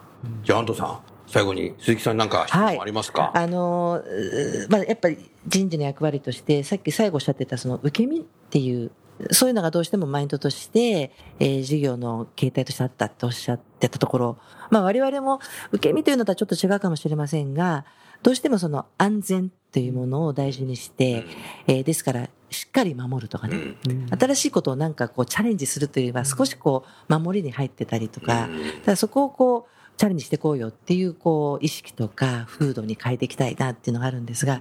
[0.43, 8.91] じゃあ安藤さん、最後に鈴木さんなんか質問ありますか、あのーまあ、やっぱり人事の役割として、さっき最後おっしゃってた、その受け身っていう
[9.31, 14.39] そういうのがどうしてもマインドとして、えー事業の形態としてあったっておっしゃってたところ、
[14.71, 15.41] まあ我々も
[15.73, 17.85] 受け身というのとはちょっと違うかもしれませんが、
[18.23, 21.25] どうしてもその安全というものを大事にして、
[21.67, 23.77] えーですからしっかり守るとかね、
[24.19, 28.49] 新しいことをなんかこうチャレンジするというよりは少しこう守りに入ってたりとか、
[28.85, 34.61] ただそこをこうチャレンジしてこうよっていうこう意識とか風土に変えていきたいなっていうのがあるんですが、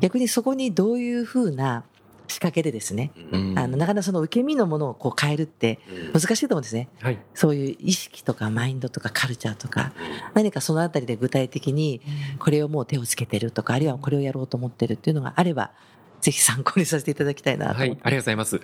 [0.00, 1.84] 逆にそこにどういうふうな
[2.28, 5.80] 仕掛けでですね、うんあのなかなかその受け身のものをこう変えるって
[6.12, 6.88] 難しいと思うんですね。
[7.00, 7.18] はい。
[7.34, 9.92] そういう意識とかマインドとかカルチャーとか、
[10.34, 12.00] 何かそのあたりで具体的に
[12.38, 15.72] これをもう手をつけてるとか、あるいはこれをやろうと思ってるっていうのがあれば、
[16.20, 17.74] ぜひ参考にさせていただきたいなと。
[17.74, 18.60] はい、ありがとうございます。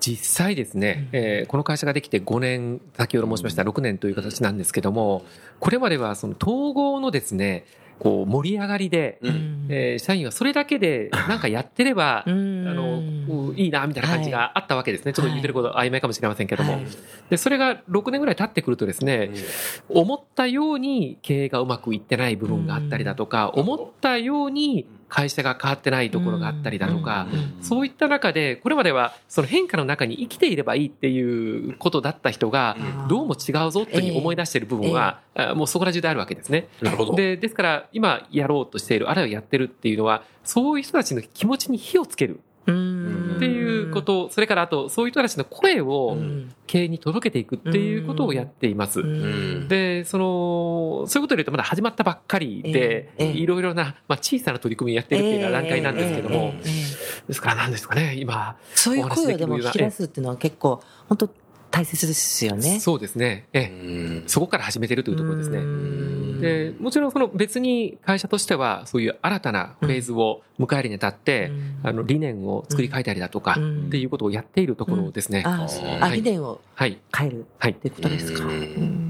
[0.00, 5.24] 実際ですね、えーこの会社ができて5年、先ほど申しました6年という形なんですけども、
[5.60, 7.64] これまではその統合のですね、
[7.98, 12.64] こう盛り上がりで、うんえー社員はそれだけで なんかやってれば、あうん。
[12.64, 15.12] の、うんいいな、みたいな感じがあったわけですね。
[15.12, 16.74] ちょっと言ってること曖昧かもしれませんけども。
[16.74, 16.82] はい。
[17.30, 19.30] で、それが6年ぐらい経ってくるとですね、
[19.88, 27.26] 思ったように経営がうまくいってない部分があったりだとか、思ったように会社が変わってないところがあったりだとか、
[27.62, 32.76] そういった中で、これまではその変化の中に生きていればいいっていうことだった人が、
[33.08, 36.68] どうも違うぞっていうふうに思い出している部分は、あもうそこら中であるわけですね。
[36.82, 37.14] なるほど。
[37.14, 42.40] で、ですから、今やろうとしている、あるいはやってるっていうのは、そういう人たちの気持ちに火をつけるうん
[42.72, 46.52] っていうこと、それからあと、そういう人たちの声をうん。
[46.68, 49.00] 経営に届けていくっていうことをやっています。
[49.00, 49.68] うん。
[49.68, 56.52] で、その、そういうことで言うとまだ始まったばっかりで、いろいろな、まあ、小さな取り組みやってるっていうような段階なんですけども、
[57.26, 61.30] ですから何ですかね、今、そういう声をでも引き出すっていうのは結構、本当
[61.70, 62.80] 大切ですよね。
[62.80, 65.60] そうですね、ええうんそこから始めてるというところですね。
[65.60, 71.50] ねで、もちろんその別に会社としては、そういう新たなフェーズを迎えるにあたって、
[71.82, 75.42] あの、理念を作り変えたりだとか、うんっていうことをやっているところですね。
[75.46, 76.98] あそうあ、はい理念をはい。
[77.16, 77.74] 変えるはいっ。
[77.74, 78.44] ていうことですか？
[78.44, 79.04] うんうん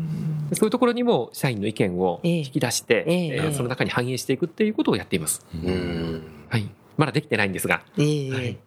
[0.55, 5.45] そういうところにも社員の意見をええ引き出して、えええーその中に反映していくっていうことをやっています。
[5.55, 6.69] うんはい。
[6.97, 7.83] まだできてないんですが。
[7.99, 8.59] ええはい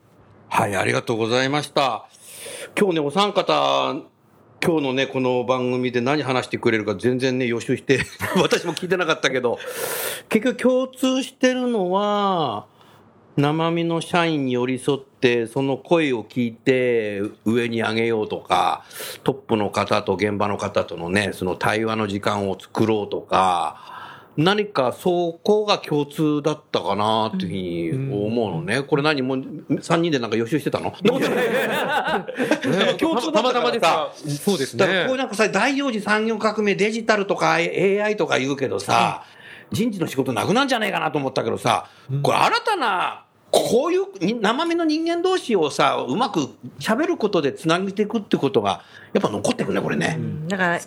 [0.50, 2.08] はい、ありがとうございました。
[2.78, 3.96] 今日ね、お三方、
[4.64, 8.02] 今日のね、この番組で何話してくれるか全然ね、予習して、
[8.42, 9.58] 私も聞いてなかったけど、
[10.30, 12.66] 結局共通してるのは、
[13.38, 18.84] 生身の社員に寄り添って、その声を聞いて上に上げようとか、
[19.24, 24.01] トップの方と現場の方とのね、その対話の時間を作ろうとか、
[24.38, 28.82] 何かそこが共通だったかなっていうふうに思うのね。
[28.82, 30.92] これ何もう3人でなんか予習してたの？
[31.04, 31.20] 共
[33.20, 34.12] 通だったからさ。
[34.16, 39.24] そうですだからこういうなんかさ、第4次産業革命、デジタルとか AI とか言うけどさ、
[39.72, 41.88] 人事の仕事なくなんじゃないかなと思ったけどさ、
[42.24, 46.48] これ新たな、こういうに生身の人間同士をさ、うまく
[46.80, 48.82] 喋ることでつなげていくってことが、
[49.14, 50.18] やっぱ残ってくね、これね。
[50.48, 50.80] だから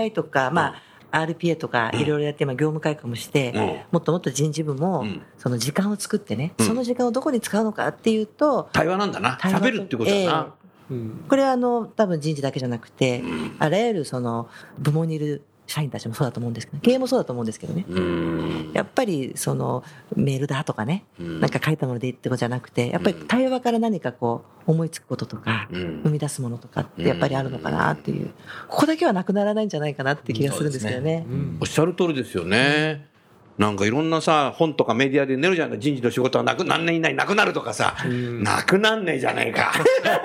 [0.00, 0.74] AI とか、まあ、
[1.12, 3.80] RPA とかいろいろやって今業務改革もして、うん。
[3.92, 5.22] もっともっと人事部もうん。
[5.38, 6.66] その時間を作ってね、うん。
[6.66, 9.38] その時間をどこに使うのかっていうと、対話なんだな。
[9.40, 10.54] 喋るってことだな。
[10.90, 11.24] うん。
[11.28, 13.22] これはあの多分人事だけじゃなくて、
[13.58, 14.48] あらゆるその
[14.78, 17.84] 部門にいる社員たちもそうだと思うんですけど、経営もそうだと思うんですけどね。
[17.88, 18.70] うん。
[18.74, 19.84] やっぱりその
[20.16, 21.40] メールだとかね、うん。
[21.40, 26.02] なんか書いたものでいいってことじゃなくて、やっぱり対話から何かこう思いつくこととか、うん。
[26.02, 28.30] 生み出すものとかってやっぱりあるのかなっていう、
[28.68, 31.26] ここだけはなくならないんじゃないかなって気がするんですけどね。
[31.28, 31.58] うん。
[31.60, 33.11] おっしゃる通りですよね。
[33.58, 39.72] なんかいろんなさ、本とかメディアで寝るじゃない人事の仕事はなく、何年以内になくなるとかさ、なくなんねえじゃねえか。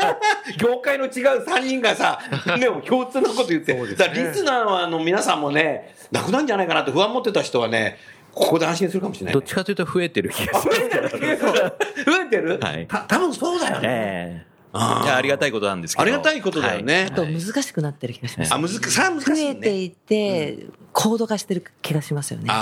[0.57, 2.19] 業界の違う3人がさ、
[2.59, 7.97] で も共通のこと言って、ねだリスナーの皆さんもね、なくなんじゃないかなって不安持ってた人はね、
[8.33, 9.43] ここで安心するかもしれないどっ。
[9.43, 10.73] ちかというと増えてる気がする。
[12.05, 12.59] 増えてる？
[12.61, 13.79] はいた多分そうだよね。
[13.83, 16.03] えーいやありがたいことなんですけど。
[16.03, 17.07] ありがたいことだよね。
[17.11, 18.53] あと難しくなってる気がします。
[18.53, 18.79] あ、難しい。
[18.91, 19.49] それは難増しいね。
[19.51, 22.47] えていて、高度化してる気がしますよね。
[22.47, 22.53] だ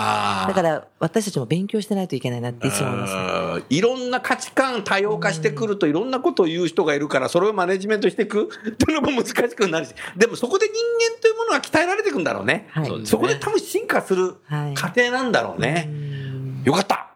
[0.54, 3.14] から私たちも勉強してないといけないなっていつも思います。
[3.14, 3.18] う
[3.60, 17.12] んいろんな価値観多様化してくるといろんなことを言う人がいるからそれをマネジメントしていく っていうのも難しくなるしでもそこで人間というものは鍛えられていくんだろうね、はいそこで多分進化するはい過程なんだろうね、うんよかった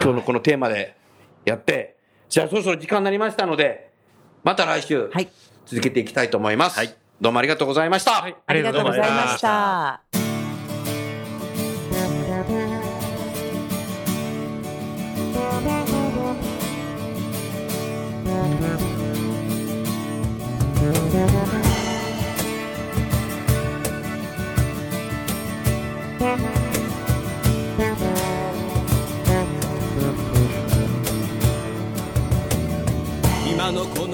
[0.00, 0.96] 今日のこのテーマで
[1.44, 1.96] やって
[2.28, 3.91] じゃあそろそろ時間になりましたので
[4.42, 5.28] また来週はい。
[5.66, 10.22] 続けていきたいと思います、どうもありがとうございました、はいありがとうございましありがとうございまた。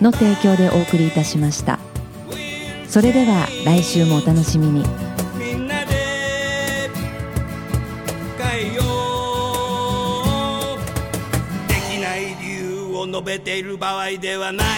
[0.00, 1.78] の提供でお送りいたしました。
[2.88, 4.84] それでは来週もお楽しみに。
[5.38, 5.94] みんなで
[8.38, 8.82] 変えよ
[10.76, 10.78] う。
[11.68, 14.68] できない理由を述べている場合ではない。